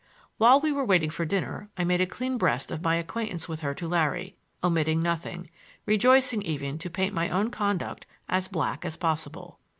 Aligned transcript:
While 0.39 0.59
we 0.61 0.71
were 0.71 0.83
waiting 0.83 1.11
for 1.11 1.25
dinner 1.25 1.69
I 1.77 1.83
made 1.83 2.01
a 2.01 2.07
clean 2.07 2.39
breast 2.39 2.71
of 2.71 2.81
my 2.81 2.95
acquaintance 2.95 3.47
with 3.47 3.59
her 3.59 3.75
to 3.75 3.87
Larry, 3.87 4.35
omitting 4.63 5.03
nothing,—rejoicing 5.03 6.41
even 6.41 6.79
to 6.79 6.89
paint 6.89 7.13
my 7.13 7.29
own 7.29 7.51
conduct 7.51 8.07
as 8.27 8.47
black 8.47 8.83
as 8.83 8.97
possible. 8.97 9.59